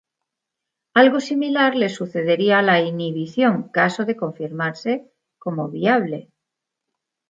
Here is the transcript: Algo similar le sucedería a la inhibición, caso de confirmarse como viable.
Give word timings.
Algo 0.95 1.19
similar 1.19 1.75
le 1.75 1.87
sucedería 1.87 2.57
a 2.57 2.63
la 2.63 2.81
inhibición, 2.81 3.69
caso 3.69 4.03
de 4.03 4.15
confirmarse 4.15 5.13
como 5.37 5.67
viable. 5.69 6.31